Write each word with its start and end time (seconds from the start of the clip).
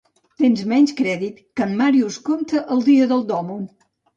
Tens 0.43 0.63
menys 0.71 0.93
crèdit 1.01 1.37
que 1.59 1.65
en 1.67 1.77
Màrius 1.83 2.19
Comte 2.31 2.65
el 2.77 2.85
dia 2.91 3.11
del 3.13 3.25
Dòmund 3.35 3.71